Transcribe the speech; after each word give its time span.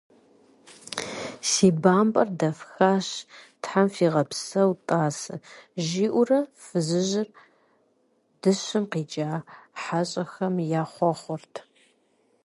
Си 1.49 1.67
бампӀэр 1.81 2.29
дэфхащ, 2.39 3.07
Тхьэм 3.61 3.87
фигъэпсэу, 3.95 4.71
тӀасэ,– 4.87 5.35
жиӀэурэ 5.87 6.39
фызыжьыр 6.61 7.27
дыщым 8.41 8.83
къикӀа 8.91 9.31
хьэщӀэхэм 9.81 10.55
ехъуэхъурт. 10.81 11.55